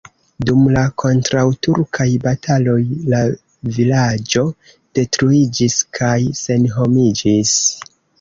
Dum 0.49 0.61
la 0.75 0.83
kontraŭturkaj 1.01 2.07
bataloj 2.23 2.77
la 3.13 3.19
vilaĝo 3.75 4.43
detruiĝis 5.01 5.77
kaj 5.99 6.15
senhomiĝis. 6.41 7.53